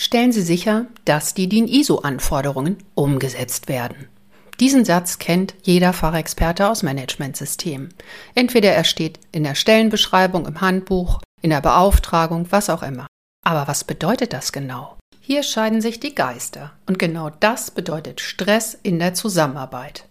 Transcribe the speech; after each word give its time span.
Stellen 0.00 0.30
Sie 0.30 0.42
sicher, 0.42 0.86
dass 1.04 1.34
die 1.34 1.48
DIN 1.48 1.66
ISO-Anforderungen 1.66 2.76
umgesetzt 2.94 3.66
werden. 3.66 4.06
Diesen 4.60 4.84
Satz 4.84 5.18
kennt 5.18 5.56
jeder 5.62 5.92
Fachexperte 5.92 6.68
aus 6.68 6.84
Managementsystemen. 6.84 7.92
Entweder 8.36 8.70
er 8.70 8.84
steht 8.84 9.18
in 9.32 9.42
der 9.42 9.56
Stellenbeschreibung, 9.56 10.46
im 10.46 10.60
Handbuch, 10.60 11.20
in 11.42 11.50
der 11.50 11.60
Beauftragung, 11.60 12.46
was 12.50 12.70
auch 12.70 12.84
immer. 12.84 13.08
Aber 13.44 13.66
was 13.66 13.82
bedeutet 13.82 14.32
das 14.32 14.52
genau? 14.52 14.96
Hier 15.20 15.42
scheiden 15.42 15.80
sich 15.80 15.98
die 15.98 16.14
Geister 16.14 16.70
und 16.86 17.00
genau 17.00 17.30
das 17.30 17.72
bedeutet 17.72 18.20
Stress 18.20 18.78
in 18.80 19.00
der 19.00 19.14
Zusammenarbeit. 19.14 20.04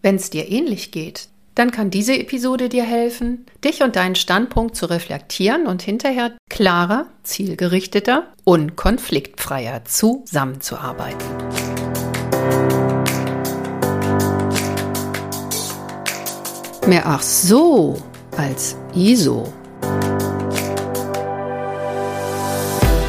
Wenn 0.00 0.16
es 0.16 0.30
dir 0.30 0.48
ähnlich 0.50 0.92
geht, 0.92 1.28
dann 1.54 1.70
kann 1.70 1.90
diese 1.90 2.14
Episode 2.18 2.68
dir 2.68 2.84
helfen, 2.84 3.46
dich 3.64 3.82
und 3.82 3.96
deinen 3.96 4.16
Standpunkt 4.16 4.76
zu 4.76 4.86
reflektieren 4.86 5.66
und 5.66 5.82
hinterher 5.82 6.32
klarer, 6.50 7.06
zielgerichteter 7.22 8.32
und 8.44 8.76
konfliktfreier 8.76 9.84
zusammenzuarbeiten. 9.84 11.26
Mehr 16.86 17.06
ach 17.06 17.22
so 17.22 17.96
als 18.36 18.76
ISO. 18.94 19.52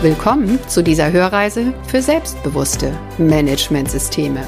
Willkommen 0.01 0.59
zu 0.67 0.84
dieser 0.84 1.12
Hörreise 1.12 1.73
für 1.87 2.01
selbstbewusste 2.01 2.95
Managementsysteme. 3.17 4.48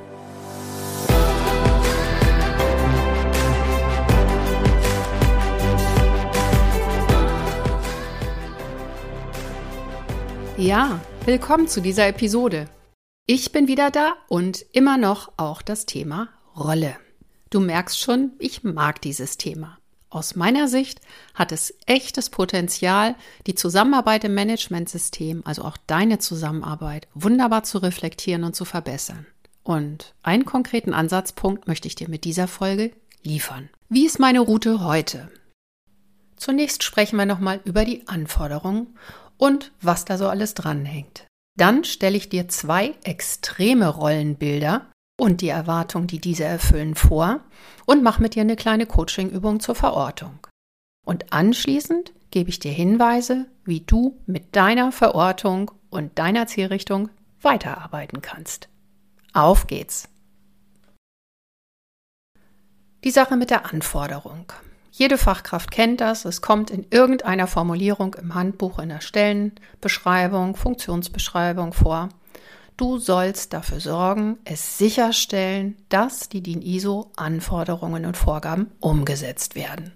Ja, 10.57 10.99
willkommen 11.25 11.67
zu 11.69 11.81
dieser 11.81 12.07
Episode. 12.07 12.67
Ich 13.25 13.53
bin 13.53 13.67
wieder 13.67 13.89
da 13.89 14.15
und 14.27 14.65
immer 14.73 14.97
noch 14.97 15.31
auch 15.37 15.61
das 15.61 15.85
Thema 15.85 16.27
Rolle. 16.57 16.97
Du 17.49 17.61
merkst 17.61 17.97
schon, 17.97 18.33
ich 18.37 18.63
mag 18.63 19.01
dieses 19.01 19.37
Thema. 19.37 19.77
Aus 20.09 20.35
meiner 20.35 20.67
Sicht 20.67 20.99
hat 21.33 21.53
es 21.53 21.73
echtes 21.85 22.29
Potenzial, 22.29 23.15
die 23.47 23.55
Zusammenarbeit 23.55 24.25
im 24.25 24.33
Managementsystem, 24.33 25.41
also 25.45 25.63
auch 25.63 25.77
deine 25.87 26.19
Zusammenarbeit, 26.19 27.07
wunderbar 27.13 27.63
zu 27.63 27.77
reflektieren 27.77 28.43
und 28.43 28.53
zu 28.53 28.65
verbessern. 28.65 29.25
Und 29.63 30.13
einen 30.21 30.43
konkreten 30.43 30.93
Ansatzpunkt 30.93 31.65
möchte 31.65 31.87
ich 31.87 31.95
dir 31.95 32.09
mit 32.09 32.25
dieser 32.25 32.49
Folge 32.49 32.91
liefern. 33.23 33.69
Wie 33.87 34.05
ist 34.05 34.19
meine 34.19 34.41
Route 34.41 34.83
heute? 34.83 35.31
Zunächst 36.35 36.83
sprechen 36.83 37.17
wir 37.17 37.25
nochmal 37.25 37.61
über 37.63 37.85
die 37.85 38.07
Anforderungen 38.07 38.97
und 39.41 39.71
was 39.81 40.05
da 40.05 40.17
so 40.17 40.29
alles 40.29 40.53
dranhängt. 40.53 41.25
Dann 41.57 41.83
stelle 41.83 42.15
ich 42.15 42.29
dir 42.29 42.47
zwei 42.47 42.93
extreme 43.03 43.87
Rollenbilder 43.87 44.89
und 45.19 45.41
die 45.41 45.49
Erwartung, 45.49 46.05
die 46.07 46.19
diese 46.19 46.43
erfüllen, 46.43 46.95
vor 46.95 47.41
und 47.85 48.03
mache 48.03 48.21
mit 48.21 48.35
dir 48.35 48.41
eine 48.41 48.55
kleine 48.55 48.85
Coachingübung 48.85 49.59
zur 49.59 49.75
Verortung. 49.75 50.47
Und 51.05 51.33
anschließend 51.33 52.13
gebe 52.29 52.49
ich 52.49 52.59
dir 52.59 52.71
Hinweise, 52.71 53.47
wie 53.65 53.81
du 53.81 54.21
mit 54.27 54.55
deiner 54.55 54.91
Verortung 54.91 55.71
und 55.89 56.19
deiner 56.19 56.45
Zielrichtung 56.45 57.09
weiterarbeiten 57.41 58.21
kannst. 58.21 58.69
Auf 59.33 59.65
geht's! 59.65 60.07
Die 63.03 63.11
Sache 63.11 63.35
mit 63.35 63.49
der 63.49 63.65
Anforderung. 63.73 64.53
Jede 64.91 65.17
Fachkraft 65.17 65.71
kennt 65.71 66.01
das. 66.01 66.25
Es 66.25 66.41
kommt 66.41 66.69
in 66.69 66.85
irgendeiner 66.91 67.47
Formulierung 67.47 68.13
im 68.15 68.35
Handbuch, 68.35 68.77
in 68.77 68.89
der 68.89 68.99
Stellenbeschreibung, 69.01 70.57
Funktionsbeschreibung 70.57 71.71
vor. 71.71 72.09
Du 72.75 72.97
sollst 72.97 73.53
dafür 73.53 73.79
sorgen, 73.79 74.37
es 74.43 74.77
sicherstellen, 74.77 75.77
dass 75.89 76.29
die 76.29 76.41
DIN 76.41 76.61
ISO 76.61 77.11
Anforderungen 77.15 78.05
und 78.05 78.17
Vorgaben 78.17 78.71
umgesetzt 78.79 79.55
werden. 79.55 79.93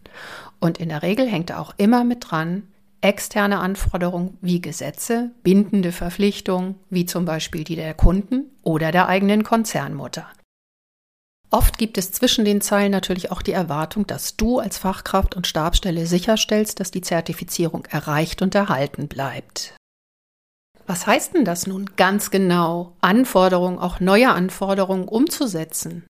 Und 0.60 0.78
in 0.78 0.90
der 0.90 1.02
Regel 1.02 1.28
hängt 1.28 1.50
da 1.50 1.60
auch 1.60 1.74
immer 1.78 2.04
mit 2.04 2.32
dran, 2.32 2.64
externe 3.02 3.60
Anforderungen 3.60 4.38
wie 4.42 4.62
Gesetze, 4.62 5.32
bindende 5.44 5.92
Verpflichtungen, 5.92 6.76
wie 6.90 7.06
zum 7.06 7.26
Beispiel 7.26 7.64
die 7.64 7.76
der 7.76 7.94
Kunden 7.94 8.46
oder 8.64 8.92
der 8.92 9.08
eigenen 9.08 9.44
Konzernmutter. 9.44 10.28
Oft 11.52 11.78
gibt 11.78 11.98
es 11.98 12.12
zwischen 12.12 12.44
den 12.44 12.62
Zeilen 12.62 12.92
natürlich 12.92 13.32
auch 13.32 13.42
die 13.42 13.52
Erwartung, 13.52 14.08
dass 14.08 14.36
du 14.36 14.60
als 14.60 14.78
Fachkraft 14.78 15.36
und 15.36 15.48
Stabstelle 15.48 16.06
sicherstellst, 16.06 16.80
dass 16.80 16.92
die 16.92 17.02
Zertifizierung 17.02 17.86
erreicht 17.86 18.42
und 18.42 18.56
erhalten 18.56 19.08
bleibt. 19.08 19.76
Was 20.88 21.08
heißt 21.08 21.34
denn 21.34 21.46
das 21.46 21.66
nun 21.66 21.92
ganz 21.96 22.30
genau, 22.30 22.96
Anforderungen, 23.02 23.80
auch 23.80 24.00
neue 24.00 24.30
Anforderungen 24.30 25.08
umzusetzen? 25.08 26.06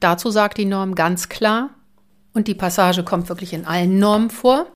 Dazu 0.00 0.30
sagt 0.30 0.58
die 0.58 0.64
Norm 0.64 0.94
ganz 0.94 1.28
klar, 1.28 1.70
und 2.34 2.48
die 2.48 2.54
Passage 2.54 3.04
kommt 3.04 3.28
wirklich 3.28 3.52
in 3.52 3.66
allen 3.66 3.98
Normen 3.98 4.30
vor, 4.30 4.72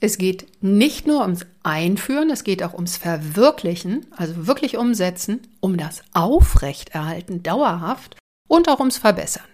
es 0.00 0.18
geht 0.18 0.62
nicht 0.62 1.06
nur 1.06 1.22
ums 1.22 1.46
Einführen, 1.62 2.30
es 2.30 2.44
geht 2.44 2.62
auch 2.62 2.74
ums 2.74 2.96
Verwirklichen, 2.96 4.06
also 4.16 4.46
wirklich 4.46 4.76
umsetzen, 4.76 5.42
um 5.60 5.76
das 5.76 6.02
Aufrechterhalten 6.12 7.42
dauerhaft 7.42 8.16
und 8.54 8.68
auch 8.68 8.78
ums 8.78 8.98
Verbessern. 8.98 9.48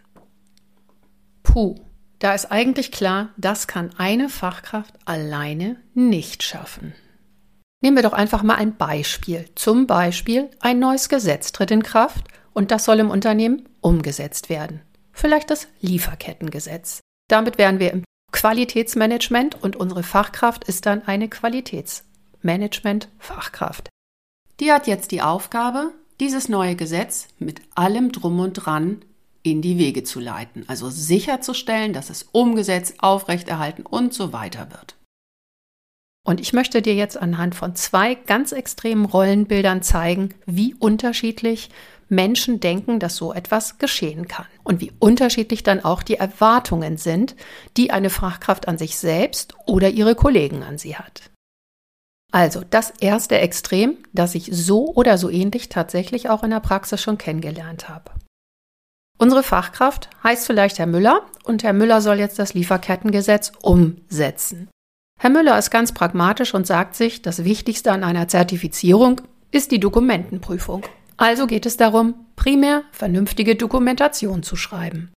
Puh, 1.43 1.77
da 2.19 2.34
ist 2.34 2.53
eigentlich 2.53 2.93
klar, 2.93 3.31
das 3.38 3.66
kann 3.66 3.94
eine 3.97 4.28
Fachkraft 4.28 4.93
alleine 5.06 5.81
nicht 5.94 6.43
schaffen. 6.43 6.93
Nehmen 7.83 7.97
wir 7.97 8.03
doch 8.03 8.12
einfach 8.12 8.43
mal 8.43 8.56
ein 8.56 8.77
Beispiel. 8.77 9.49
Zum 9.55 9.87
Beispiel 9.87 10.50
ein 10.60 10.78
neues 10.78 11.09
Gesetz 11.09 11.53
tritt 11.53 11.71
in 11.71 11.83
Kraft 11.83 12.27
und 12.53 12.71
das 12.71 12.84
soll 12.84 12.99
im 12.99 13.09
Unternehmen 13.09 13.66
umgesetzt 13.81 14.50
werden. 14.50 14.83
Vielleicht 15.12 15.49
das 15.49 15.66
Lieferkettengesetz. 15.81 17.00
Damit 17.28 17.56
wären 17.56 17.81
wir 17.81 17.93
im 17.93 18.05
Qualitätsmanagement 18.33 19.62
und 19.62 19.77
unsere 19.77 20.03
Fachkraft 20.03 20.65
ist 20.65 20.84
dann 20.84 21.06
eine 21.06 21.31
Qualitätsmanagement-Fachkraft. 21.31 23.89
Die 24.60 24.71
hat 24.71 24.87
jetzt 24.87 25.10
die 25.10 25.22
Aufgabe, 25.22 25.94
dieses 26.21 26.49
neue 26.49 26.77
Gesetz 26.77 27.29
mit 27.39 27.63
allem 27.75 28.13
drum 28.13 28.39
und 28.41 28.55
dran 28.55 29.03
in 29.43 29.63
die 29.63 29.79
Wege 29.79 30.05
zu 30.05 30.21
leiten, 30.21 30.65
also 30.69 30.91
sicherzustellen, 30.91 31.93
dass 31.93 32.11
es 32.11 32.29
umgesetzt, 32.31 32.97
aufrechterhalten 32.99 33.87
und 33.87 34.13
so 34.13 34.33
weiter 34.33 34.71
wird. 34.71 34.97
Und 36.23 36.41
ich 36.41 36.53
möchte 36.53 36.83
dir 36.83 36.95
jetzt 36.95 37.17
anhand 37.17 37.55
von 37.55 37.75
zwei 37.75 38.15
ganz 38.15 38.53
extremen 38.53 39.07
Rollenbildern 39.07 39.83
zeigen, 39.83 40.35
wie 40.45 40.75
unterschiedlich 40.75 41.71
Menschen 42.11 42.61
denken, 42.61 42.99
dass 42.99 43.17
so 43.17 43.33
etwas 43.33 43.79
geschehen 43.79 44.29
kann 44.29 44.47
und 44.63 44.81
wie 44.81 44.93
unterschiedlich 44.99 45.63
dann 45.63 45.83
auch 45.83 46.03
die 46.03 46.17
Erwartungen 46.17 46.99
sind, 46.99 47.37
die 47.77 47.93
eine 47.93 48.11
Fachkraft 48.11 48.69
an 48.69 48.77
sich 48.77 48.99
selbst 48.99 49.55
oder 49.67 49.89
ihre 49.89 50.15
Kollegen 50.15 50.63
an 50.63 50.77
sie 50.77 50.97
hat. 50.97 51.31
Also 52.31 52.63
das 52.69 52.91
erste 53.01 53.39
Extrem, 53.39 53.99
das 54.13 54.35
ich 54.35 54.51
so 54.53 54.93
oder 54.95 55.19
so 55.19 55.31
ähnlich 55.31 55.69
tatsächlich 55.69 56.29
auch 56.29 56.43
in 56.43 56.51
der 56.51 56.61
Praxis 56.61 57.03
schon 57.03 57.19
kennengelernt 57.19 57.89
habe. 57.89 58.13
Unsere 59.19 59.43
Fachkraft 59.43 60.09
heißt 60.23 60.47
vielleicht 60.47 60.79
Herr 60.79 60.87
Müller 60.87 61.27
und 61.45 61.63
Herr 61.63 61.73
Müller 61.73 62.01
soll 62.01 62.19
jetzt 62.19 62.39
das 62.39 62.55
Lieferkettengesetz 62.55 63.53
umsetzen. 63.61 64.69
Herr 65.19 65.31
Müller 65.31 65.59
ist 65.59 65.71
ganz 65.71 65.93
pragmatisch 65.93 66.55
und 66.55 66.67
sagt 66.67 66.95
sich, 66.95 67.21
das 67.21 67.45
Wichtigste 67.45 67.93
an 67.93 68.03
einer 68.04 68.28
Zertifizierung 68.28 69.21
ist 69.51 69.72
die 69.72 69.81
Dokumentenprüfung. 69.81 70.84
Also 71.19 71.47
geht 71.47 71.66
es 71.66 71.77
darum, 71.77 72.15
primär 72.37 72.84
vernünftige 72.93 73.57
Dokumentation 73.57 74.43
zu 74.43 74.57
schreiben. 74.57 75.13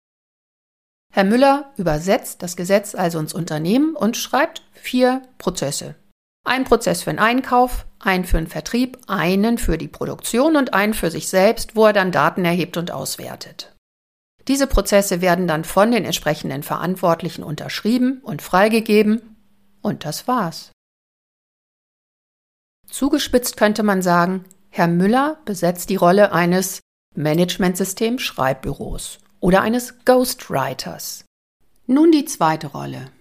Herr 1.13 1.23
Müller 1.23 1.71
übersetzt 1.77 2.41
das 2.41 2.57
Gesetz 2.57 2.95
also 2.95 3.19
ins 3.19 3.33
Unternehmen 3.33 3.95
und 3.95 4.17
schreibt 4.17 4.63
vier 4.73 5.21
Prozesse, 5.37 5.95
ein 6.43 6.65
Prozess 6.65 7.03
für 7.03 7.09
den 7.09 7.19
Einkauf, 7.19 7.85
einen 7.99 8.25
für 8.25 8.37
den 8.37 8.47
Vertrieb, 8.47 8.97
einen 9.07 9.57
für 9.57 9.77
die 9.77 9.87
Produktion 9.87 10.55
und 10.55 10.73
einen 10.73 10.93
für 10.93 11.09
sich 11.09 11.27
selbst, 11.29 11.75
wo 11.75 11.85
er 11.85 11.93
dann 11.93 12.11
Daten 12.11 12.43
erhebt 12.45 12.77
und 12.77 12.91
auswertet. 12.91 13.73
Diese 14.47 14.67
Prozesse 14.67 15.21
werden 15.21 15.47
dann 15.47 15.63
von 15.63 15.91
den 15.91 16.03
entsprechenden 16.03 16.63
Verantwortlichen 16.63 17.43
unterschrieben 17.43 18.19
und 18.23 18.41
freigegeben 18.41 19.37
und 19.81 20.05
das 20.05 20.27
war's. 20.27 20.71
Zugespitzt 22.89 23.55
könnte 23.57 23.83
man 23.83 24.01
sagen, 24.01 24.43
Herr 24.69 24.87
Müller 24.87 25.37
besetzt 25.45 25.89
die 25.89 25.95
Rolle 25.95 26.33
eines 26.33 26.81
Managementsystem 27.15 28.19
Schreibbüros 28.19 29.19
oder 29.39 29.61
eines 29.61 30.03
Ghostwriters. 30.03 31.25
Nun 31.87 32.11
die 32.11 32.25
zweite 32.25 32.67
Rolle. 32.67 33.11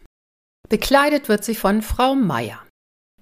Bekleidet 0.68 1.28
wird 1.28 1.44
sie 1.44 1.54
von 1.54 1.82
Frau 1.82 2.14
Meier. 2.14 2.62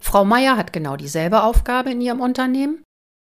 Frau 0.01 0.25
Meier 0.25 0.57
hat 0.57 0.73
genau 0.73 0.97
dieselbe 0.97 1.43
Aufgabe 1.43 1.93
in 1.93 2.01
ihrem 2.01 2.21
Unternehmen 2.21 2.83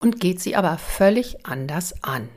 und 0.01 0.19
geht 0.19 0.41
sie 0.41 0.55
aber 0.55 0.77
völlig 0.77 1.45
anders 1.45 2.03
an. 2.03 2.27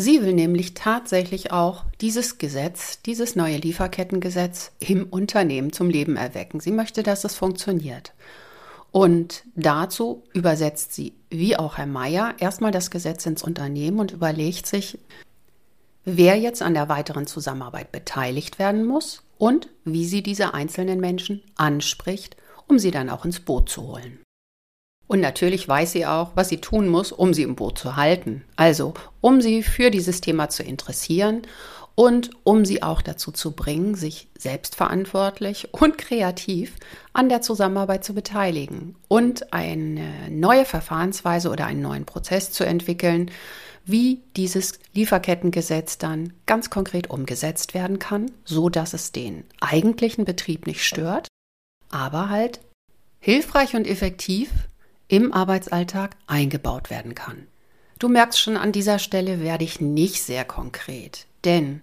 Sie 0.00 0.22
will 0.22 0.32
nämlich 0.32 0.74
tatsächlich 0.74 1.50
auch 1.50 1.84
dieses 2.00 2.38
Gesetz, 2.38 3.02
dieses 3.02 3.34
neue 3.34 3.56
Lieferkettengesetz 3.56 4.70
im 4.78 5.06
Unternehmen 5.08 5.72
zum 5.72 5.90
Leben 5.90 6.16
erwecken. 6.16 6.60
Sie 6.60 6.70
möchte, 6.70 7.02
dass 7.02 7.24
es 7.24 7.34
funktioniert. 7.34 8.12
Und 8.92 9.42
dazu 9.56 10.22
übersetzt 10.34 10.92
sie, 10.92 11.14
wie 11.30 11.56
auch 11.56 11.78
Herr 11.78 11.86
Meier, 11.86 12.34
erstmal 12.38 12.70
das 12.70 12.90
Gesetz 12.90 13.26
ins 13.26 13.42
Unternehmen 13.42 13.98
und 13.98 14.12
überlegt 14.12 14.66
sich, 14.66 14.98
wer 16.04 16.36
jetzt 16.36 16.62
an 16.62 16.74
der 16.74 16.88
weiteren 16.88 17.26
Zusammenarbeit 17.26 17.90
beteiligt 17.90 18.58
werden 18.58 18.84
muss 18.84 19.24
und 19.36 19.68
wie 19.84 20.06
sie 20.06 20.22
diese 20.22 20.54
einzelnen 20.54 21.00
Menschen 21.00 21.42
anspricht, 21.56 22.36
um 22.68 22.78
sie 22.78 22.90
dann 22.90 23.10
auch 23.10 23.24
ins 23.24 23.40
Boot 23.40 23.68
zu 23.68 23.82
holen. 23.82 24.20
Und 25.08 25.20
natürlich 25.20 25.66
weiß 25.66 25.92
sie 25.92 26.06
auch, 26.06 26.32
was 26.34 26.50
sie 26.50 26.60
tun 26.60 26.86
muss, 26.86 27.12
um 27.12 27.32
sie 27.32 27.42
im 27.42 27.56
Boot 27.56 27.78
zu 27.78 27.96
halten. 27.96 28.44
Also, 28.56 28.92
um 29.22 29.40
sie 29.40 29.62
für 29.62 29.90
dieses 29.90 30.20
Thema 30.20 30.50
zu 30.50 30.62
interessieren 30.62 31.42
und 31.94 32.30
um 32.44 32.66
sie 32.66 32.82
auch 32.82 33.00
dazu 33.00 33.32
zu 33.32 33.52
bringen, 33.52 33.94
sich 33.94 34.28
selbstverantwortlich 34.38 35.72
und 35.72 35.96
kreativ 35.96 36.76
an 37.14 37.30
der 37.30 37.40
Zusammenarbeit 37.40 38.04
zu 38.04 38.14
beteiligen 38.14 38.96
und 39.08 39.52
eine 39.52 40.30
neue 40.30 40.66
Verfahrensweise 40.66 41.50
oder 41.50 41.66
einen 41.66 41.82
neuen 41.82 42.04
Prozess 42.04 42.52
zu 42.52 42.64
entwickeln, 42.64 43.30
wie 43.86 44.20
dieses 44.36 44.78
Lieferkettengesetz 44.92 45.96
dann 45.96 46.34
ganz 46.44 46.68
konkret 46.68 47.08
umgesetzt 47.08 47.72
werden 47.72 47.98
kann, 47.98 48.30
so 48.44 48.68
dass 48.68 48.92
es 48.92 49.12
den 49.12 49.44
eigentlichen 49.60 50.26
Betrieb 50.26 50.66
nicht 50.66 50.84
stört, 50.84 51.27
aber 51.90 52.28
halt 52.28 52.60
hilfreich 53.20 53.74
und 53.74 53.86
effektiv 53.86 54.50
im 55.08 55.32
Arbeitsalltag 55.32 56.16
eingebaut 56.26 56.90
werden 56.90 57.14
kann. 57.14 57.46
Du 57.98 58.08
merkst 58.08 58.38
schon, 58.38 58.56
an 58.56 58.72
dieser 58.72 58.98
Stelle 58.98 59.40
werde 59.40 59.64
ich 59.64 59.80
nicht 59.80 60.22
sehr 60.22 60.44
konkret. 60.44 61.26
Denn 61.44 61.80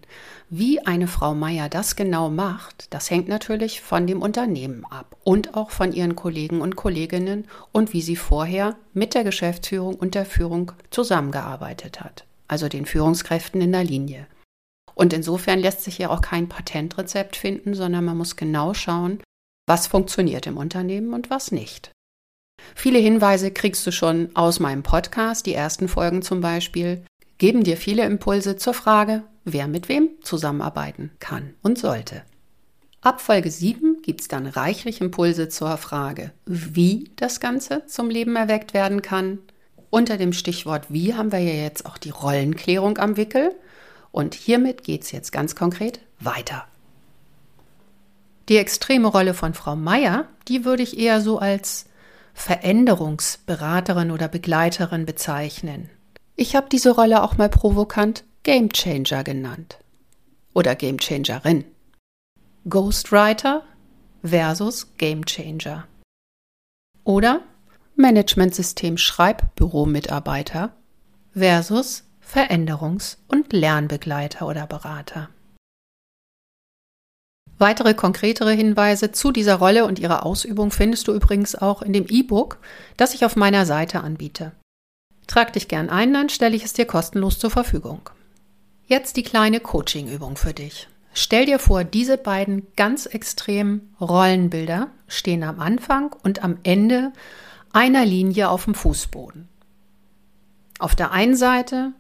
wie 0.50 0.86
eine 0.86 1.08
Frau 1.08 1.34
Meier 1.34 1.70
das 1.70 1.96
genau 1.96 2.30
macht, 2.30 2.94
das 2.94 3.10
hängt 3.10 3.28
natürlich 3.28 3.82
von 3.82 4.06
dem 4.06 4.22
Unternehmen 4.22 4.86
ab 4.86 5.16
und 5.24 5.56
auch 5.56 5.72
von 5.72 5.92
ihren 5.92 6.16
Kollegen 6.16 6.62
und 6.62 6.76
Kolleginnen 6.76 7.48
und 7.72 7.94
wie 7.94 8.02
sie 8.02 8.16
vorher 8.16 8.76
mit 8.94 9.14
der 9.14 9.24
Geschäftsführung 9.24 9.96
und 9.96 10.14
der 10.14 10.26
Führung 10.26 10.74
zusammengearbeitet 10.90 12.02
hat, 12.02 12.26
also 12.48 12.68
den 12.68 12.86
Führungskräften 12.86 13.62
in 13.62 13.72
der 13.72 13.84
Linie. 13.84 14.28
Und 14.94 15.14
insofern 15.14 15.60
lässt 15.60 15.84
sich 15.84 15.98
ja 15.98 16.10
auch 16.10 16.22
kein 16.22 16.48
Patentrezept 16.48 17.36
finden, 17.36 17.74
sondern 17.74 18.06
man 18.06 18.18
muss 18.18 18.36
genau 18.36 18.74
schauen, 18.74 19.20
was 19.68 19.88
funktioniert 19.88 20.48
im 20.48 20.58
Unternehmen 20.58 21.14
und 21.14 21.30
was 21.30 21.52
nicht. 21.52 21.92
Viele 22.76 23.00
Hinweise 23.00 23.52
kriegst 23.52 23.86
du 23.86 23.92
schon 23.92 24.30
aus 24.36 24.60
meinem 24.60 24.84
Podcast, 24.84 25.46
die 25.46 25.54
ersten 25.54 25.88
Folgen 25.88 26.22
zum 26.22 26.42
Beispiel, 26.42 27.04
geben 27.38 27.64
dir 27.64 27.78
viele 27.78 28.06
Impulse 28.06 28.56
zur 28.56 28.74
Frage, 28.74 29.24
wer 29.44 29.68
mit 29.68 29.90
wem 29.90 30.10
zusammenarbeiten 30.22 31.12
kann 31.20 31.54
und 31.62 31.78
sollte. 31.78 32.24
Ab 33.02 33.22
Folge 33.22 33.52
7 33.52 34.02
gibt 34.02 34.22
es 34.22 34.28
dann 34.28 34.48
reichlich 34.48 35.00
Impulse 35.00 35.48
zur 35.48 35.78
Frage, 35.78 36.32
wie 36.46 37.12
das 37.18 37.40
Ganze 37.40 37.86
zum 37.86 38.10
Leben 38.10 38.36
erweckt 38.36 38.74
werden 38.74 39.04
kann. 39.04 39.40
Unter 39.92 40.18
dem 40.18 40.34
Stichwort 40.34 40.88
wie 40.90 41.14
haben 41.14 41.32
wir 41.32 41.40
ja 41.40 41.54
jetzt 41.54 41.86
auch 41.86 42.00
die 42.00 42.10
Rollenklärung 42.10 42.98
am 42.98 43.16
Wickel. 43.16 43.54
Und 44.12 44.34
hiermit 44.34 44.84
geht 44.84 45.04
es 45.04 45.12
jetzt 45.12 45.32
ganz 45.32 45.56
konkret 45.56 46.00
weiter. 46.20 46.68
Die 48.50 48.58
extreme 48.58 49.08
Rolle 49.08 49.34
von 49.34 49.54
Frau 49.54 49.76
Meier, 49.76 50.28
die 50.48 50.66
würde 50.66 50.84
ich 50.84 50.98
eher 51.00 51.22
so 51.22 51.40
als 51.40 51.86
Veränderungsberaterin 52.34 54.12
oder 54.12 54.28
Begleiterin 54.28 55.06
bezeichnen. 55.06 55.90
Ich 56.36 56.56
habe 56.56 56.68
diese 56.70 56.92
Rolle 56.92 57.24
auch 57.24 57.38
mal 57.38 57.50
provokant 57.50 58.24
Gamechanger 58.44 59.24
genannt. 59.24 59.80
Oder 60.54 60.76
Gamechangerin. 60.76 61.66
Ghostwriter 62.70 63.64
versus 64.24 64.88
Gamechanger. 64.98 65.88
Oder 67.04 67.42
Managementsystem 67.96 68.98
Schreibbüromitarbeiter 68.98 70.74
versus 71.34 72.04
Veränderungs- 72.22 73.18
und 73.28 73.54
Lernbegleiter 73.54 74.48
oder 74.48 74.68
Berater. 74.68 75.30
Weitere 77.58 77.94
konkretere 77.94 78.52
Hinweise 78.52 79.12
zu 79.12 79.32
dieser 79.32 79.56
Rolle 79.56 79.86
und 79.86 80.00
ihrer 80.00 80.26
Ausübung 80.26 80.72
findest 80.72 81.08
du 81.08 81.14
übrigens 81.14 81.56
auch 81.56 81.82
in 81.82 81.94
dem 81.94 82.06
E-Book, 82.08 82.58
das 82.98 83.14
ich 83.14 83.24
auf 83.24 83.36
meiner 83.36 83.66
Seite 83.66 84.02
anbiete. 84.02 84.52
Trag 85.28 85.54
dich 85.54 85.68
gern 85.68 85.90
ein, 85.90 86.14
dann 86.14 86.30
stelle 86.30 86.56
ich 86.56 86.66
es 86.66 86.74
dir 86.74 86.86
kostenlos 86.86 87.40
zur 87.40 87.50
Verfügung. 87.50 88.10
Jetzt 88.88 89.18
die 89.18 89.24
kleine 89.24 89.60
Coaching-Übung 89.60 90.36
für 90.36 90.54
dich. 90.54 90.88
Stell 91.14 91.46
dir 91.46 91.60
vor, 91.60 91.86
diese 91.86 92.18
beiden 92.18 92.68
ganz 92.76 93.06
extremen 93.06 93.96
Rollenbilder 94.02 94.90
stehen 95.08 95.44
am 95.44 95.62
Anfang 95.62 96.14
und 96.24 96.44
am 96.44 96.58
Ende 96.64 97.14
einer 97.72 98.06
Linie 98.06 98.50
auf 98.50 98.66
dem 98.66 98.76
Fußboden. 98.76 99.48
Auf 100.78 100.94
der 100.94 101.12
einen 101.12 101.38
Seite 101.38 101.94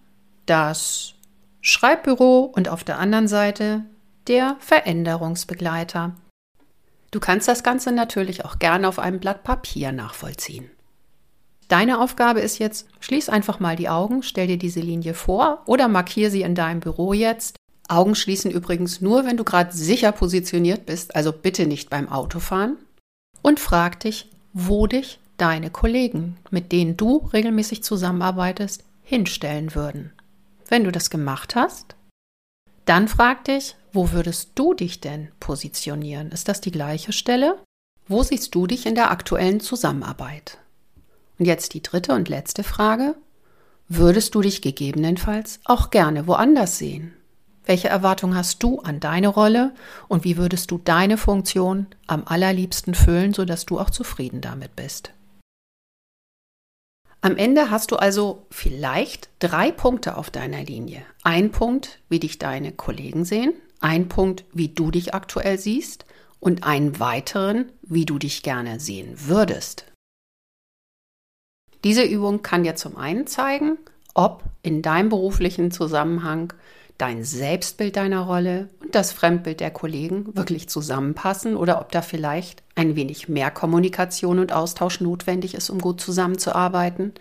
das 0.46 1.14
Schreibbüro 1.62 2.42
und 2.42 2.68
auf 2.68 2.84
der 2.84 3.00
anderen 3.00 3.30
Seite 3.30 3.86
der 4.28 4.58
Veränderungsbegleiter. 4.60 6.16
Du 7.12 7.20
kannst 7.20 7.48
das 7.48 7.64
Ganze 7.64 7.92
natürlich 7.92 8.44
auch 8.46 8.60
gerne 8.60 8.88
auf 8.88 9.00
einem 9.00 9.20
Blatt 9.20 9.44
Papier 9.44 9.92
nachvollziehen. 9.92 10.70
Deine 11.68 12.00
Aufgabe 12.00 12.42
ist 12.42 12.60
jetzt, 12.60 12.88
schließ 13.00 13.30
einfach 13.30 13.60
mal 13.60 13.76
die 13.76 13.90
Augen, 13.90 14.22
stell 14.22 14.48
dir 14.48 14.58
diese 14.58 14.82
Linie 14.82 15.14
vor 15.14 15.64
oder 15.66 15.88
markier 15.88 16.30
sie 16.30 16.44
in 16.44 16.56
deinem 16.56 16.80
Büro 16.80 17.14
jetzt. 17.14 17.56
Augen 17.88 18.16
schließen 18.16 18.52
übrigens 18.52 19.02
nur, 19.02 19.26
wenn 19.26 19.38
du 19.38 19.44
gerade 19.44 19.76
sicher 19.76 20.12
positioniert 20.12 20.86
bist, 20.86 21.16
also 21.16 21.32
bitte 21.32 21.66
nicht 21.66 21.90
beim 21.90 22.10
Autofahren. 22.10 22.78
Und 23.42 23.60
frag 23.60 24.00
dich, 24.00 24.30
wo 24.54 24.88
dich 24.88 25.20
deine 25.38 25.70
Kollegen, 25.70 26.38
mit 26.50 26.72
denen 26.72 26.98
du 26.98 27.30
regelmäßig 27.32 27.84
zusammenarbeitest, 27.84 28.84
hinstellen 29.04 29.76
würden. 29.76 30.14
Wenn 30.68 30.84
du 30.84 30.92
das 30.92 31.10
gemacht 31.10 31.56
hast, 31.56 31.96
dann 32.86 33.08
frag 33.08 33.44
dich, 33.46 33.76
wo 33.96 34.12
würdest 34.12 34.52
du 34.56 34.74
dich 34.74 35.00
denn 35.00 35.30
positionieren? 35.40 36.32
Ist 36.32 36.50
das 36.50 36.62
die 36.62 36.72
gleiche 36.72 37.14
Stelle? 37.14 37.58
Wo 38.08 38.22
siehst 38.22 38.54
du 38.54 38.68
dich 38.68 38.86
in 38.86 38.94
der 38.94 39.10
aktuellen 39.10 39.62
Zusammenarbeit? 39.62 40.60
Und 41.40 41.46
jetzt 41.46 41.74
die 41.74 41.82
dritte 41.82 42.14
und 42.14 42.30
letzte 42.30 42.64
Frage. 42.64 43.16
Würdest 43.88 44.36
du 44.36 44.42
dich 44.42 44.62
gegebenenfalls 44.62 45.60
auch 45.66 45.92
gerne 45.92 46.28
woanders 46.28 46.78
sehen? 46.78 47.14
Welche 47.66 47.88
Erwartung 47.88 48.36
hast 48.36 48.62
du 48.62 48.80
an 48.80 49.00
deine 49.00 49.28
Rolle 49.28 49.74
und 50.08 50.24
wie 50.24 50.38
würdest 50.38 50.70
du 50.72 50.78
deine 50.78 51.18
Funktion 51.18 51.88
am 52.06 52.24
allerliebsten 52.26 52.94
füllen, 52.94 53.34
sodass 53.34 53.66
du 53.66 53.80
auch 53.80 53.90
zufrieden 53.90 54.42
damit 54.42 54.76
bist? 54.76 55.12
Am 57.22 57.38
Ende 57.38 57.72
hast 57.72 57.90
du 57.90 57.96
also 57.96 58.46
vielleicht 58.52 59.30
drei 59.40 59.72
Punkte 59.72 60.16
auf 60.18 60.30
deiner 60.30 60.64
Linie. 60.64 61.02
Ein 61.24 61.52
Punkt, 61.52 62.00
wie 62.08 62.20
dich 62.20 62.38
deine 62.38 62.72
Kollegen 62.72 63.26
sehen, 63.26 63.54
ein 63.80 64.08
Punkt, 64.08 64.46
wie 64.54 64.70
du 64.70 64.92
dich 64.92 65.14
aktuell 65.14 65.58
siehst 65.58 66.06
und 66.40 66.64
einen 66.64 67.00
weiteren, 67.00 67.72
wie 67.82 68.06
du 68.06 68.18
dich 68.18 68.44
gerne 68.44 68.80
sehen 68.80 69.16
würdest. 69.18 69.86
Diese 71.84 72.04
Übung 72.04 72.42
kann 72.42 72.64
dir 72.64 72.76
zum 72.76 72.98
einen 72.98 73.28
zeigen, 73.28 73.78
ob 74.14 74.44
in 74.64 74.82
deinem 74.82 75.10
beruflichen 75.10 75.72
Zusammenhang 75.72 76.54
dein 76.98 77.24
Selbstbild 77.24 77.98
deiner 77.98 78.22
Rolle 78.22 78.70
und 78.80 78.96
das 78.96 79.12
Fremdbild 79.12 79.60
der 79.60 79.72
Kollegen 79.72 80.36
wirklich 80.36 80.70
zusammenpassen 80.70 81.58
oder 81.58 81.82
ob 81.82 81.92
da 81.92 82.02
vielleicht 82.02 82.64
ein 82.76 82.96
wenig 82.96 83.28
mehr 83.28 83.52
Kommunikation 83.52 84.40
und 84.40 84.54
Austausch 84.54 85.02
notwendig 85.02 85.56
ist, 85.56 85.70
um 85.70 85.80
gut 85.80 86.00
zusammenzuarbeiten. 86.00 87.14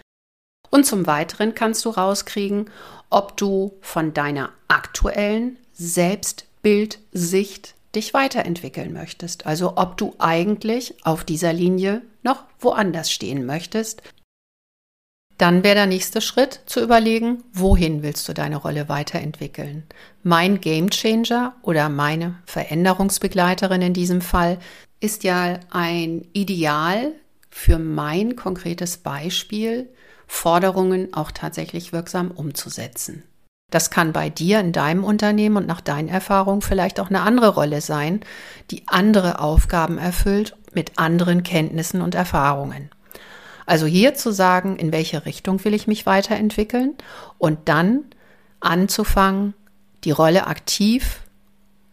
Und 0.70 0.86
zum 0.86 1.06
Weiteren 1.06 1.54
kannst 1.54 1.84
du 1.84 1.90
rauskriegen, 1.90 2.70
ob 3.10 3.36
du 3.36 3.76
von 3.80 4.14
deiner 4.14 4.50
aktuellen 4.68 5.58
Selbstbild 5.74 6.54
Bildsicht 6.64 7.74
dich 7.94 8.14
weiterentwickeln 8.14 8.92
möchtest. 8.92 9.46
Also 9.46 9.76
ob 9.76 9.98
du 9.98 10.14
eigentlich 10.18 10.94
auf 11.04 11.22
dieser 11.22 11.52
Linie 11.52 12.00
noch 12.24 12.42
woanders 12.58 13.12
stehen 13.12 13.44
möchtest. 13.44 14.02
Dann 15.36 15.62
wäre 15.62 15.74
der 15.74 15.86
nächste 15.86 16.22
Schritt 16.22 16.60
zu 16.64 16.80
überlegen, 16.80 17.44
wohin 17.52 18.02
willst 18.02 18.26
du 18.28 18.32
deine 18.32 18.56
Rolle 18.56 18.88
weiterentwickeln. 18.88 19.84
Mein 20.22 20.60
Gamechanger 20.60 21.54
oder 21.60 21.90
meine 21.90 22.36
Veränderungsbegleiterin 22.46 23.82
in 23.82 23.92
diesem 23.92 24.22
Fall 24.22 24.58
ist 25.00 25.22
ja 25.22 25.60
ein 25.70 26.26
Ideal 26.32 27.12
für 27.50 27.78
mein 27.78 28.36
konkretes 28.36 28.96
Beispiel, 28.96 29.92
Forderungen 30.26 31.12
auch 31.12 31.30
tatsächlich 31.30 31.92
wirksam 31.92 32.30
umzusetzen. 32.30 33.24
Das 33.74 33.90
kann 33.90 34.12
bei 34.12 34.30
dir 34.30 34.60
in 34.60 34.70
deinem 34.70 35.02
Unternehmen 35.02 35.56
und 35.56 35.66
nach 35.66 35.80
deinen 35.80 36.08
Erfahrungen 36.08 36.62
vielleicht 36.62 37.00
auch 37.00 37.08
eine 37.08 37.22
andere 37.22 37.48
Rolle 37.48 37.80
sein, 37.80 38.20
die 38.70 38.84
andere 38.86 39.40
Aufgaben 39.40 39.98
erfüllt, 39.98 40.54
mit 40.74 40.92
anderen 40.96 41.42
Kenntnissen 41.42 42.00
und 42.00 42.14
Erfahrungen. 42.14 42.88
Also 43.66 43.86
hier 43.86 44.14
zu 44.14 44.30
sagen, 44.30 44.76
in 44.76 44.92
welche 44.92 45.26
Richtung 45.26 45.64
will 45.64 45.74
ich 45.74 45.88
mich 45.88 46.06
weiterentwickeln 46.06 46.94
und 47.38 47.68
dann 47.68 48.04
anzufangen, 48.60 49.54
die 50.04 50.12
Rolle 50.12 50.46
aktiv 50.46 51.22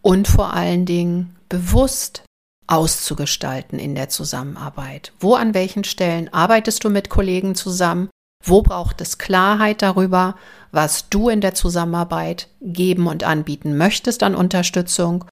und 0.02 0.28
vor 0.28 0.54
allen 0.54 0.86
Dingen 0.86 1.34
bewusst 1.48 2.22
auszugestalten 2.68 3.80
in 3.80 3.96
der 3.96 4.08
Zusammenarbeit. 4.08 5.12
Wo 5.18 5.34
an 5.34 5.52
welchen 5.52 5.82
Stellen 5.82 6.32
arbeitest 6.32 6.84
du 6.84 6.90
mit 6.90 7.08
Kollegen 7.08 7.56
zusammen? 7.56 8.08
Wo 8.42 8.62
braucht 8.62 9.00
es 9.00 9.18
Klarheit 9.18 9.82
darüber, 9.82 10.36
was 10.72 11.08
du 11.08 11.28
in 11.28 11.40
der 11.40 11.54
Zusammenarbeit 11.54 12.48
geben 12.60 13.06
und 13.06 13.24
anbieten 13.24 13.76
möchtest 13.76 14.22
an 14.22 14.34
Unterstützung? 14.34 15.24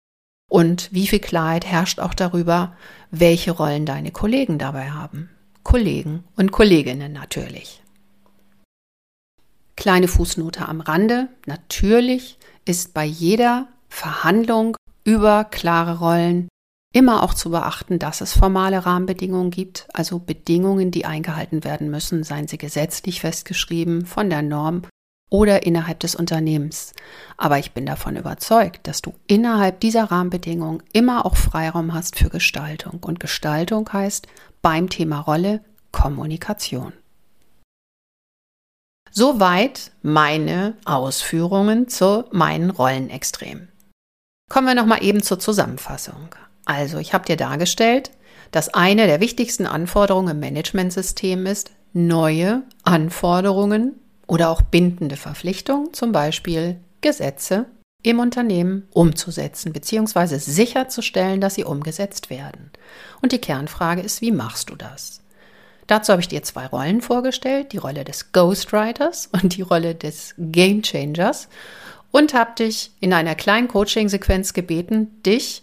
Und 0.50 0.93
wie 0.93 1.07
viel 1.07 1.21
Klarheit 1.21 1.67
herrscht 1.67 2.00
auch 2.00 2.15
darüber, 2.15 2.77
welche 3.11 3.53
Rollen 3.53 3.87
deine 3.87 4.11
Kollegen 4.11 4.59
dabei 4.59 4.91
haben? 4.91 5.31
Kollegen 5.62 6.25
und 6.37 6.53
Kolleginnen 6.53 7.12
natürlich. 7.12 7.83
Kleine 9.77 10.09
Fußnote 10.09 10.67
am 10.67 10.81
Rande. 10.81 11.29
Natürlich 11.47 12.38
ist 12.65 12.95
bei 12.95 13.05
jeder 13.05 13.69
Verhandlung 13.88 14.77
über 15.05 15.45
klare 15.45 15.99
Rollen 15.99 16.49
immer 16.99 17.23
auch 17.23 17.33
zu 17.33 17.50
beachten, 17.50 18.00
dass 18.00 18.21
es 18.21 18.33
formale 18.33 18.85
Rahmenbedingungen 18.85 19.52
gibt, 19.52 19.87
also 19.93 20.19
Bedingungen, 20.19 20.90
die 20.90 21.05
eingehalten 21.05 21.62
werden 21.62 21.90
müssen, 21.90 22.25
seien 22.25 22.49
sie 22.49 22.59
gesetzlich 22.59 23.21
festgeschrieben, 23.21 24.05
von 24.05 24.28
der 24.28 24.43
Norm 24.43 24.83
oder 25.31 25.62
innerhalb 25.62 26.00
des 26.00 26.17
Unternehmens. 26.17 26.95
Aber 27.37 27.61
ich 27.61 27.71
bin 27.71 27.87
davon 27.87 28.17
überzeugt, 28.17 28.88
dass 28.88 29.00
du 29.00 29.14
innerhalb 29.28 29.78
dieser 29.78 30.11
Rahmenbedingungen 30.11 30.83
immer 30.93 31.25
auch 31.25 31.37
Freiraum 31.37 31.95
hast 31.95 32.19
für 32.19 32.31
Gestaltung. 32.31 32.99
Und 33.05 33.21
Gestaltung 33.21 33.88
heißt 33.93 34.26
beim 34.61 34.90
Thema 34.90 35.21
Rolle 35.21 35.61
Kommunikation. 35.93 36.93
Soweit 39.12 39.93
meine 40.02 40.75
Ausführungen 40.85 41.87
zu 41.87 42.25
meinen 42.33 42.71
Rollenextremen. 42.71 43.69
Kommen 44.50 44.67
wir 44.67 44.75
nochmal 44.75 45.05
eben 45.05 45.23
zur 45.23 45.38
Zusammenfassung. 45.38 46.35
Also, 46.69 46.99
ich 46.99 47.15
habe 47.15 47.25
dir 47.25 47.39
dargestellt, 47.39 48.11
dass 48.51 48.75
eine 48.75 49.07
der 49.07 49.21
wichtigsten 49.21 49.65
Anforderungen 49.65 50.33
im 50.33 50.41
Managementsystem 50.41 51.47
ist, 51.47 51.71
neue 51.95 52.63
Anforderungen 52.83 53.95
oder 54.27 54.51
auch 54.51 54.61
bindende 54.61 55.17
Verpflichtungen, 55.17 55.95
zum 55.95 56.13
Beispiel 56.13 56.77
Gesetze, 57.01 57.65
im 58.03 58.21
Unternehmen 58.21 58.87
umzusetzen 58.93 59.73
bzw. 59.73 60.37
sicherzustellen, 60.37 61.41
dass 61.41 61.55
sie 61.55 61.65
umgesetzt 61.65 62.29
werden. 62.29 62.71
Und 63.23 63.33
die 63.33 63.41
Kernfrage 63.41 64.03
ist, 64.03 64.21
wie 64.21 64.31
machst 64.31 64.69
du 64.69 64.77
das? 64.77 65.23
Dazu 65.87 66.13
habe 66.13 66.21
ich 66.21 66.29
dir 66.29 66.43
zwei 66.43 66.67
Rollen 66.67 67.01
vorgestellt, 67.01 67.73
die 67.73 67.79
Rolle 67.79 68.05
des 68.05 68.31
Ghostwriters 68.33 69.31
und 69.33 69.57
die 69.57 69.63
Rolle 69.63 69.95
des 69.95 70.35
Game 70.37 70.83
Changers 70.83 71.49
und 72.11 72.35
habe 72.35 72.53
dich 72.59 72.91
in 73.01 73.15
einer 73.15 73.35
kleinen 73.35 73.69
Coaching-Sequenz 73.69 74.53
gebeten, 74.53 75.23
dich 75.25 75.63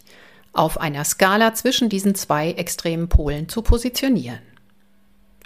auf 0.56 0.80
einer 0.80 1.04
Skala 1.04 1.54
zwischen 1.54 1.90
diesen 1.90 2.16
zwei 2.16 2.52
extremen 2.52 3.10
Polen 3.10 3.50
zu 3.50 3.62
positionieren. 3.62 4.42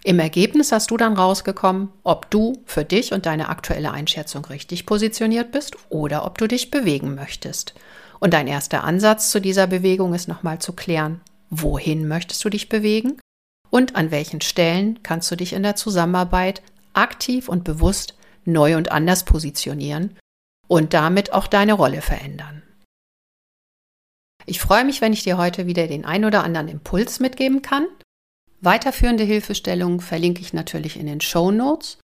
Im 0.03 0.19
Ergebnis 0.19 0.71
hast 0.71 0.91
du 0.91 0.97
dann 0.97 1.13
rausgekommen, 1.13 1.89
ob 2.03 2.29
du 2.31 2.61
für 2.65 2.85
dich 2.85 3.11
und 3.11 3.25
deine 3.25 3.49
aktuelle 3.49 3.91
Einschätzung 3.91 4.45
richtig 4.45 4.85
positioniert 4.85 5.51
bist 5.51 5.75
oder 5.89 6.25
ob 6.25 6.37
du 6.37 6.47
dich 6.47 6.71
bewegen 6.71 7.15
möchtest. 7.15 7.73
Und 8.19 8.33
dein 8.33 8.47
erster 8.47 8.83
Ansatz 8.83 9.29
zu 9.29 9.41
dieser 9.41 9.67
Bewegung 9.67 10.13
ist 10.13 10.27
nochmal 10.27 10.59
zu 10.59 10.73
klären, 10.73 11.21
wohin 11.49 12.07
möchtest 12.07 12.43
du 12.45 12.49
dich 12.49 12.69
bewegen 12.69 13.19
und 13.69 13.95
an 13.95 14.11
welchen 14.11 14.41
Stellen 14.41 15.03
kannst 15.03 15.29
du 15.31 15.35
dich 15.35 15.53
in 15.53 15.63
der 15.63 15.75
Zusammenarbeit 15.75 16.61
aktiv 16.93 17.49
und 17.49 17.63
bewusst 17.63 18.15
neu 18.45 18.77
und 18.77 18.91
anders 18.91 19.25
positionieren 19.25 20.17
und 20.67 20.93
damit 20.93 21.33
auch 21.33 21.47
deine 21.47 21.73
Rolle 21.73 22.01
verändern. 22.01 22.63
Ich 24.49 24.59
freue 24.59 24.83
mich, 24.83 24.99
wenn 24.99 25.13
ich 25.13 25.21
dir 25.21 25.37
heute 25.37 25.67
wieder 25.67 25.85
den 25.85 26.05
ein 26.05 26.25
oder 26.25 26.43
anderen 26.43 26.69
Impuls 26.69 27.19
mitgeben 27.19 27.61
kann. 27.61 27.85
Weiterführende 28.61 29.23
Hilfestellungen 29.23 29.99
verlinke 29.99 30.41
ich 30.41 30.53
natürlich 30.53 30.99
in 30.99 31.05
den 31.05 31.21
Show 31.21 31.51
Notes. 31.51 31.99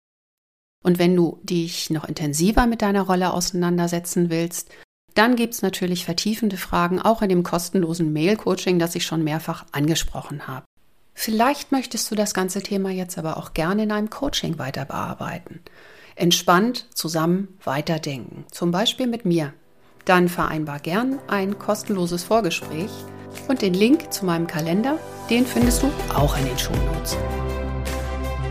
Und 0.82 0.98
wenn 0.98 1.14
du 1.14 1.38
dich 1.44 1.90
noch 1.90 2.04
intensiver 2.04 2.66
mit 2.66 2.82
deiner 2.82 3.02
Rolle 3.02 3.32
auseinandersetzen 3.32 4.28
willst, 4.28 4.70
dann 5.14 5.36
gibt 5.36 5.54
es 5.54 5.62
natürlich 5.62 6.04
vertiefende 6.04 6.56
Fragen 6.56 7.00
auch 7.00 7.22
in 7.22 7.28
dem 7.28 7.44
kostenlosen 7.44 8.12
Mail-Coaching, 8.12 8.80
das 8.80 8.96
ich 8.96 9.06
schon 9.06 9.22
mehrfach 9.22 9.64
angesprochen 9.70 10.48
habe. 10.48 10.66
Vielleicht 11.14 11.70
möchtest 11.70 12.10
du 12.10 12.16
das 12.16 12.34
ganze 12.34 12.60
Thema 12.60 12.90
jetzt 12.90 13.18
aber 13.18 13.36
auch 13.36 13.54
gerne 13.54 13.84
in 13.84 13.92
einem 13.92 14.10
Coaching 14.10 14.58
weiter 14.58 14.84
bearbeiten. 14.84 15.60
Entspannt 16.16 16.88
zusammen 16.92 17.56
weiterdenken, 17.62 18.46
zum 18.50 18.72
Beispiel 18.72 19.06
mit 19.06 19.24
mir. 19.24 19.54
Dann 20.04 20.28
vereinbar 20.28 20.80
gern 20.80 21.18
ein 21.28 21.58
kostenloses 21.58 22.24
Vorgespräch 22.24 22.90
und 23.48 23.62
den 23.62 23.74
Link 23.74 24.12
zu 24.12 24.26
meinem 24.26 24.46
Kalender, 24.46 24.98
den 25.30 25.46
findest 25.46 25.82
du 25.82 25.90
auch 26.14 26.36
in 26.36 26.44
den 26.44 26.58
Shownotes. 26.58 27.16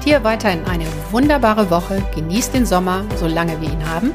Dir 0.05 0.23
weiterhin 0.23 0.65
eine 0.65 0.85
wunderbare 1.11 1.69
Woche, 1.69 2.01
genieß 2.15 2.51
den 2.51 2.65
Sommer, 2.65 3.03
solange 3.17 3.59
wir 3.61 3.69
ihn 3.69 3.89
haben 3.89 4.11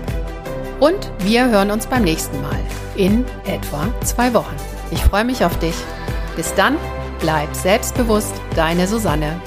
und 0.80 1.10
wir 1.20 1.48
hören 1.48 1.70
uns 1.70 1.86
beim 1.86 2.04
nächsten 2.04 2.40
Mal 2.40 2.58
in 2.96 3.24
etwa 3.44 3.86
zwei 4.02 4.32
Wochen. 4.32 4.56
Ich 4.90 5.02
freue 5.02 5.24
mich 5.24 5.44
auf 5.44 5.58
dich. 5.58 5.74
Bis 6.36 6.54
dann, 6.54 6.76
bleib 7.20 7.54
selbstbewusst, 7.54 8.34
deine 8.54 8.86
Susanne. 8.86 9.40